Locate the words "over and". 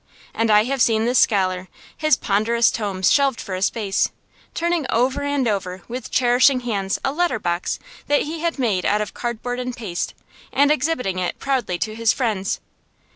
4.89-5.47